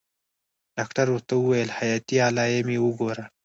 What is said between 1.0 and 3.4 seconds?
ورته وويل حياتي علايم يې وګوره.